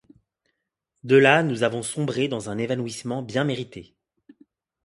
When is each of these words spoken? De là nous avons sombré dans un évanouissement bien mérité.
De 1.03 1.15
là 1.15 1.43
nous 1.43 1.61
avons 1.61 1.83
sombré 1.83 2.27
dans 2.27 2.49
un 2.49 2.57
évanouissement 2.57 3.21
bien 3.21 3.43
mérité. 3.43 3.93